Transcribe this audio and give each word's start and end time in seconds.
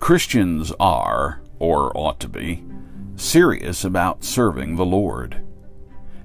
Christians 0.00 0.72
are, 0.78 1.40
or 1.58 1.96
ought 1.96 2.20
to 2.20 2.28
be, 2.28 2.64
serious 3.14 3.84
about 3.84 4.24
serving 4.24 4.76
the 4.76 4.84
Lord. 4.84 5.42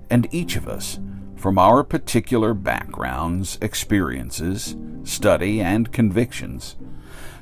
And 0.09 0.27
each 0.31 0.55
of 0.55 0.67
us, 0.67 0.99
from 1.35 1.57
our 1.57 1.83
particular 1.83 2.53
backgrounds, 2.53 3.57
experiences, 3.61 4.75
study, 5.03 5.61
and 5.61 5.91
convictions, 5.91 6.75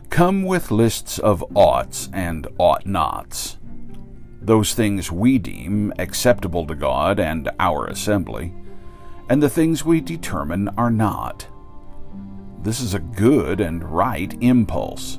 come 0.10 0.44
with 0.44 0.72
lists 0.72 1.20
of 1.20 1.44
oughts 1.56 2.10
and 2.14 2.48
ought 2.58 2.86
nots. 2.86 3.58
Those 4.42 4.74
things 4.74 5.12
we 5.12 5.38
deem 5.38 5.94
acceptable 5.98 6.68
to 6.68 6.76
God 6.76 7.20
and 7.20 7.50
our 7.60 7.88
assembly, 7.88 8.54
and 9.30 9.42
the 9.42 9.50
things 9.50 9.86
we 9.86 10.02
determine 10.02 10.70
are 10.78 10.92
not. 10.92 11.48
This 12.62 12.82
is 12.82 12.94
a 12.94 13.00
good 13.00 13.62
and 13.62 13.84
right 13.84 14.36
impulse 14.42 15.18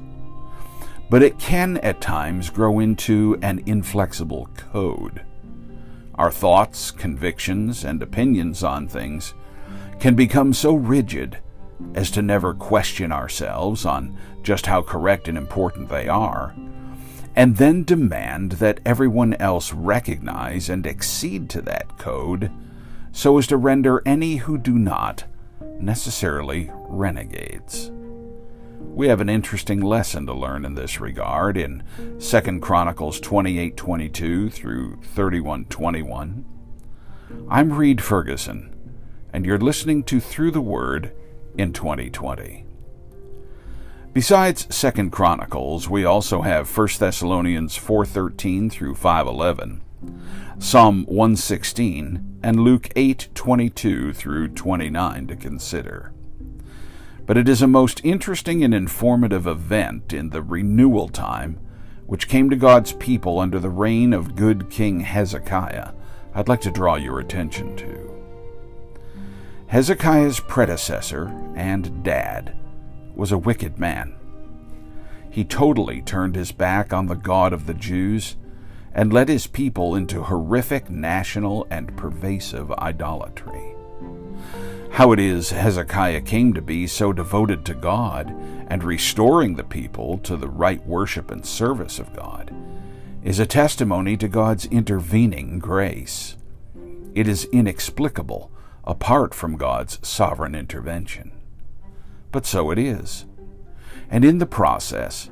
but 1.11 1.23
it 1.25 1.39
can 1.41 1.77
at 1.79 2.01
times 2.01 2.49
grow 2.49 2.79
into 2.79 3.37
an 3.43 3.61
inflexible 3.67 4.49
code. 4.57 5.23
Our 6.15 6.31
thoughts, 6.31 6.93
convictions, 6.93 7.85
and 7.85 8.01
opinions 8.01 8.63
on 8.63 8.87
things 8.87 9.35
can 9.99 10.15
become 10.15 10.55
so 10.55 10.75
rigid 10.75 11.39
as 11.95 12.11
to 12.13 12.23
never 12.23 12.55
question 12.55 13.11
ourselves 13.11 13.85
on 13.85 14.17
just 14.43 14.67
how 14.67 14.83
correct 14.83 15.27
and 15.27 15.37
important 15.37 15.89
they 15.89 16.09
are, 16.09 16.55
and 17.35 17.57
then 17.57 17.85
demand 17.85 18.53
that 18.53 18.81
everyone 18.87 19.35
else 19.35 19.73
recognize 19.73 20.69
and 20.69 20.87
accede 20.87 21.51
to 21.51 21.61
that 21.63 21.99
code 21.99 22.51
so 23.13 23.37
as 23.37 23.47
to 23.49 23.57
render 23.57 24.03
any 24.07 24.37
who 24.37 24.57
do 24.57 24.79
not 24.79 25.25
necessarily 25.81 26.71
renegades. 26.75 27.91
We 28.81 29.09
have 29.09 29.21
an 29.21 29.29
interesting 29.29 29.81
lesson 29.81 30.27
to 30.27 30.33
learn 30.33 30.65
in 30.65 30.75
this 30.75 31.01
regard 31.01 31.57
in 31.57 31.83
2 32.19 32.61
Chronicles 32.61 33.21
28:22 33.21 34.51
through 34.51 34.97
31:21. 35.03 36.45
I'm 37.49 37.73
Reed 37.73 38.03
Ferguson, 38.03 38.75
and 39.33 39.45
you're 39.45 39.59
listening 39.59 40.03
to 40.05 40.19
Through 40.19 40.53
the 40.53 40.63
Word 40.63 41.13
in 41.57 41.73
2020. 41.73 42.65
Besides 44.15 44.67
2 44.67 45.11
Chronicles, 45.11 45.89
we 45.89 46.05
also 46.05 46.41
have 46.43 46.67
1 46.67 46.99
Thessalonians 46.99 47.77
4:13 47.77 48.71
through 48.71 48.95
5:11, 48.95 49.83
Psalm 50.59 51.05
116, 51.07 52.39
and 52.43 52.61
Luke 52.61 52.89
8:22 52.97 54.15
through 54.15 54.49
29 54.49 55.27
to 55.27 55.37
consider 55.37 56.13
but 57.31 57.39
it 57.39 57.49
is 57.49 57.63
a 57.63 57.67
most 57.69 58.01
interesting 58.03 58.65
and 58.65 58.75
informative 58.75 59.47
event 59.47 60.13
in 60.13 60.31
the 60.31 60.43
renewal 60.43 61.09
time 61.09 61.61
which 62.07 62.27
came 62.27 62.51
to 62.51 62.57
God's 62.57 62.93
people 62.95 63.39
under 63.39 63.61
the 63.61 63.71
reign 63.71 64.13
of 64.13 64.35
good 64.35 64.69
King 64.69 64.99
Hezekiah, 64.99 65.93
I'd 66.35 66.49
like 66.49 66.61
to 66.63 66.73
draw 66.73 66.97
your 66.97 67.21
attention 67.21 67.77
to. 67.77 68.21
Hezekiah's 69.69 70.41
predecessor 70.41 71.29
and 71.55 72.03
dad 72.03 72.57
was 73.15 73.31
a 73.31 73.39
wicked 73.39 73.79
man. 73.79 74.17
He 75.31 75.45
totally 75.45 76.03
turned 76.03 76.35
his 76.35 76.51
back 76.51 76.93
on 76.93 77.07
the 77.07 77.15
God 77.15 77.53
of 77.53 77.67
the 77.67 77.75
Jews 77.75 78.35
and 78.93 79.13
led 79.13 79.29
his 79.29 79.47
people 79.47 79.95
into 79.95 80.25
horrific 80.25 80.91
national 80.91 81.65
and 81.71 81.97
pervasive 81.97 82.73
idolatry 82.73 83.70
how 84.91 85.13
it 85.13 85.19
is 85.21 85.51
Hezekiah 85.51 86.23
came 86.23 86.53
to 86.53 86.61
be 86.61 86.87
so 86.87 87.13
devoted 87.13 87.65
to 87.65 87.75
God 87.75 88.29
and 88.69 88.83
restoring 88.83 89.55
the 89.55 89.65
people 89.65 90.19
to 90.19 90.37
the 90.37 90.49
right 90.49 90.85
worship 90.87 91.31
and 91.31 91.45
service 91.47 91.99
of 91.99 92.15
God 92.15 92.55
is 93.23 93.39
a 93.39 93.47
testimony 93.47 94.17
to 94.17 94.29
God's 94.29 94.67
intervening 94.67 95.59
grace. 95.59 96.37
It 97.15 97.29
is 97.29 97.45
inexplicable 97.53 98.51
apart 98.85 99.35
from 99.35 99.57
God's 99.57 99.99
sovereign 100.07 100.55
intervention. 100.55 101.33
But 102.33 102.47
so 102.47 102.71
it 102.71 102.79
is. 102.79 103.27
And 104.11 104.25
in 104.25 104.39
the 104.39 104.47
process, 104.47 105.31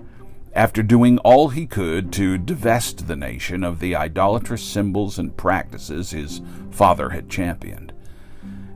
after 0.55 0.83
doing 0.83 1.19
all 1.19 1.49
he 1.49 1.67
could 1.67 2.13
to 2.13 2.39
divest 2.39 3.07
the 3.07 3.17
nation 3.17 3.65
of 3.65 3.81
the 3.81 3.97
idolatrous 3.97 4.63
symbols 4.63 5.19
and 5.19 5.37
practices 5.37 6.11
his 6.11 6.43
father 6.71 7.11
had 7.11 7.31
championed, 7.31 7.93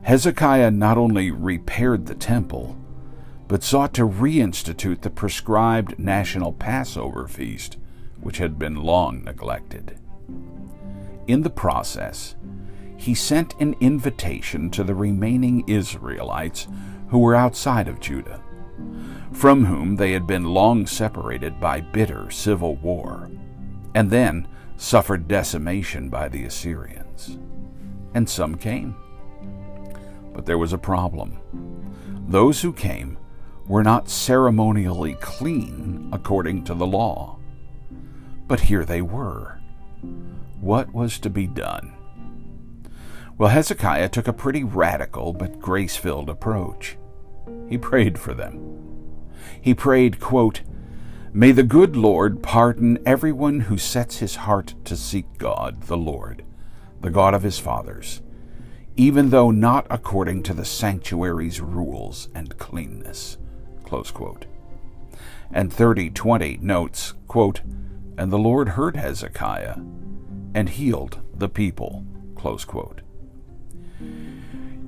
Hezekiah 0.03 0.71
not 0.71 0.97
only 0.97 1.31
repaired 1.31 2.05
the 2.05 2.15
temple, 2.15 2.77
but 3.47 3.63
sought 3.63 3.93
to 3.93 4.07
reinstitute 4.07 5.01
the 5.01 5.09
prescribed 5.09 5.97
national 5.97 6.51
Passover 6.53 7.27
feast, 7.27 7.77
which 8.19 8.37
had 8.37 8.59
been 8.59 8.75
long 8.75 9.23
neglected. 9.23 9.97
In 11.27 11.41
the 11.41 11.49
process, 11.49 12.35
he 12.97 13.15
sent 13.15 13.59
an 13.61 13.75
invitation 13.79 14.69
to 14.71 14.83
the 14.83 14.95
remaining 14.95 15.63
Israelites 15.67 16.67
who 17.09 17.19
were 17.19 17.35
outside 17.35 17.87
of 17.87 18.01
Judah, 18.01 18.41
from 19.31 19.65
whom 19.65 19.95
they 19.95 20.11
had 20.11 20.27
been 20.27 20.43
long 20.43 20.85
separated 20.85 21.61
by 21.61 21.79
bitter 21.79 22.29
civil 22.29 22.75
war, 22.75 23.29
and 23.95 24.09
then 24.09 24.47
suffered 24.75 25.29
decimation 25.29 26.09
by 26.09 26.27
the 26.27 26.43
Assyrians. 26.43 27.37
And 28.13 28.29
some 28.29 28.55
came. 28.55 28.95
But 30.33 30.45
there 30.45 30.57
was 30.57 30.73
a 30.73 30.77
problem. 30.77 31.39
Those 32.27 32.61
who 32.61 32.73
came 32.73 33.17
were 33.67 33.83
not 33.83 34.09
ceremonially 34.09 35.15
clean 35.15 36.09
according 36.11 36.63
to 36.65 36.73
the 36.73 36.87
law. 36.87 37.39
But 38.47 38.61
here 38.61 38.85
they 38.85 39.01
were. 39.01 39.59
What 40.59 40.93
was 40.93 41.19
to 41.19 41.29
be 41.29 41.47
done? 41.47 41.93
Well, 43.37 43.49
Hezekiah 43.49 44.09
took 44.09 44.27
a 44.27 44.33
pretty 44.33 44.63
radical 44.63 45.33
but 45.33 45.59
grace 45.59 45.95
filled 45.95 46.29
approach. 46.29 46.97
He 47.67 47.77
prayed 47.77 48.19
for 48.19 48.33
them. 48.33 48.79
He 49.59 49.73
prayed, 49.73 50.19
quote, 50.19 50.61
May 51.33 51.51
the 51.51 51.63
good 51.63 51.95
Lord 51.95 52.43
pardon 52.43 52.99
everyone 53.05 53.61
who 53.61 53.77
sets 53.77 54.19
his 54.19 54.35
heart 54.35 54.75
to 54.85 54.95
seek 54.95 55.37
God, 55.37 55.83
the 55.83 55.97
Lord, 55.97 56.45
the 57.01 57.09
God 57.09 57.33
of 57.33 57.41
his 57.41 57.57
fathers, 57.57 58.21
even 58.95 59.29
though 59.29 59.51
not 59.51 59.87
according 59.89 60.43
to 60.43 60.53
the 60.53 60.65
sanctuary's 60.65 61.59
rules 61.61 62.29
and 62.35 62.57
cleanness. 62.57 63.37
And 65.51 65.71
3020 65.71 66.57
notes, 66.57 67.13
quote, 67.27 67.61
And 68.17 68.31
the 68.31 68.39
Lord 68.39 68.69
heard 68.69 68.95
Hezekiah 68.95 69.77
and 70.55 70.69
healed 70.69 71.19
the 71.33 71.49
people. 71.49 72.05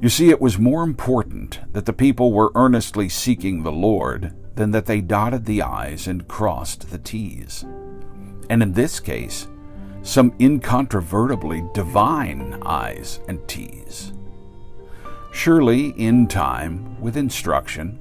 You 0.02 0.10
see, 0.10 0.30
it 0.30 0.42
was 0.42 0.60
more 0.60 0.84
important 0.84 1.60
that 1.72 1.86
the 1.86 1.94
people 1.94 2.32
were 2.32 2.52
earnestly 2.54 3.10
seeking 3.10 3.64
the 3.64 3.72
Lord 3.72 4.36
than 4.56 4.72
that 4.72 4.86
they 4.86 5.02
dotted 5.02 5.46
the 5.46 5.62
I's 5.62 6.08
and 6.08 6.28
crossed 6.28 6.92
the 6.92 6.98
T's. 6.98 7.64
And 8.50 8.62
in 8.62 8.74
this 8.74 9.00
case, 9.00 9.48
some 10.06 10.32
incontrovertibly 10.40 11.64
divine 11.74 12.62
I's 12.62 13.20
and 13.28 13.46
T's. 13.48 14.14
Surely, 15.34 15.90
in 15.98 16.28
time, 16.28 17.02
with 17.02 17.18
instruction, 17.18 18.00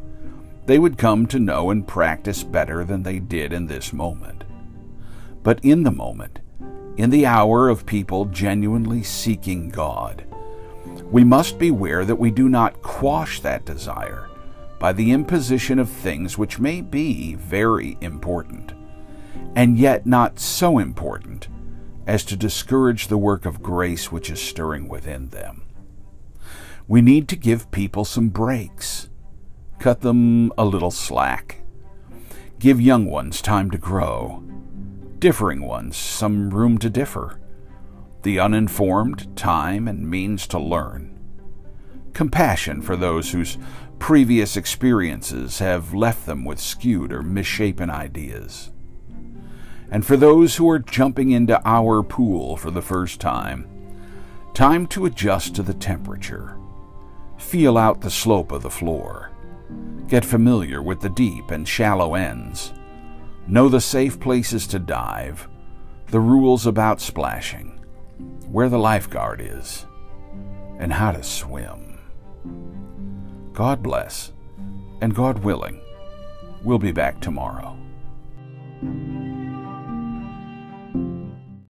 they 0.66 0.78
would 0.78 0.98
come 0.98 1.26
to 1.26 1.38
know 1.38 1.70
and 1.70 1.88
practice 1.88 2.44
better 2.44 2.84
than 2.84 3.02
they 3.02 3.18
did 3.18 3.54
in 3.54 3.66
this 3.66 3.94
moment. 3.94 4.44
But 5.42 5.64
in 5.64 5.82
the 5.82 5.90
moment, 5.90 6.40
in 6.98 7.08
the 7.08 7.24
hour 7.24 7.70
of 7.70 7.86
people 7.86 8.26
genuinely 8.26 9.02
seeking 9.02 9.70
God, 9.70 10.26
we 11.10 11.24
must 11.24 11.58
beware 11.58 12.04
that 12.04 12.16
we 12.16 12.30
do 12.30 12.50
not 12.50 12.82
quash 12.82 13.40
that 13.40 13.64
desire 13.64 14.28
by 14.78 14.92
the 14.92 15.10
imposition 15.10 15.78
of 15.78 15.88
things 15.88 16.36
which 16.36 16.58
may 16.58 16.82
be 16.82 17.34
very 17.34 17.96
important, 18.02 18.74
and 19.56 19.78
yet 19.78 20.04
not 20.04 20.38
so 20.38 20.78
important 20.78 21.48
as 22.06 22.24
to 22.24 22.36
discourage 22.36 23.08
the 23.08 23.18
work 23.18 23.46
of 23.46 23.62
grace 23.62 24.12
which 24.12 24.30
is 24.30 24.40
stirring 24.40 24.88
within 24.88 25.28
them. 25.28 25.62
We 26.86 27.00
need 27.00 27.28
to 27.28 27.36
give 27.36 27.70
people 27.70 28.04
some 28.04 28.28
breaks, 28.28 29.08
cut 29.78 30.02
them 30.02 30.52
a 30.58 30.64
little 30.64 30.90
slack, 30.90 31.62
give 32.58 32.80
young 32.80 33.06
ones 33.06 33.40
time 33.40 33.70
to 33.70 33.78
grow, 33.78 34.44
differing 35.18 35.62
ones 35.62 35.96
some 35.96 36.50
room 36.50 36.76
to 36.78 36.90
differ, 36.90 37.40
the 38.22 38.38
uninformed 38.38 39.34
time 39.36 39.88
and 39.88 40.08
means 40.08 40.46
to 40.48 40.58
learn, 40.58 41.18
compassion 42.12 42.82
for 42.82 42.96
those 42.96 43.32
whose 43.32 43.56
previous 43.98 44.56
experiences 44.56 45.58
have 45.60 45.94
left 45.94 46.26
them 46.26 46.44
with 46.44 46.60
skewed 46.60 47.12
or 47.12 47.22
misshapen 47.22 47.88
ideas 47.88 48.70
and 49.90 50.04
for 50.04 50.16
those 50.16 50.56
who 50.56 50.68
are 50.68 50.78
jumping 50.78 51.30
into 51.30 51.60
our 51.64 52.02
pool 52.02 52.56
for 52.56 52.70
the 52.70 52.82
first 52.82 53.20
time. 53.20 53.68
Time 54.54 54.86
to 54.88 55.06
adjust 55.06 55.54
to 55.56 55.62
the 55.62 55.74
temperature. 55.74 56.56
Feel 57.38 57.76
out 57.76 58.00
the 58.00 58.10
slope 58.10 58.52
of 58.52 58.62
the 58.62 58.70
floor. 58.70 59.30
Get 60.08 60.24
familiar 60.24 60.82
with 60.82 61.00
the 61.00 61.08
deep 61.08 61.50
and 61.50 61.66
shallow 61.66 62.14
ends. 62.14 62.72
Know 63.46 63.68
the 63.68 63.80
safe 63.80 64.20
places 64.20 64.66
to 64.68 64.78
dive, 64.78 65.48
the 66.08 66.20
rules 66.20 66.66
about 66.66 67.00
splashing, 67.00 67.80
where 68.50 68.68
the 68.68 68.78
lifeguard 68.78 69.40
is, 69.40 69.86
and 70.78 70.92
how 70.92 71.12
to 71.12 71.22
swim. 71.22 71.98
God 73.52 73.82
bless, 73.82 74.32
and 75.00 75.14
God 75.14 75.44
willing, 75.44 75.80
we'll 76.62 76.78
be 76.78 76.92
back 76.92 77.20
tomorrow. 77.20 77.76